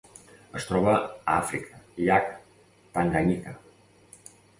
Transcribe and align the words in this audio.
Es 0.59 0.63
troba 0.69 0.93
a 0.99 1.33
Àfrica: 1.41 1.81
llac 2.05 2.31
Tanganyika. 2.97 3.55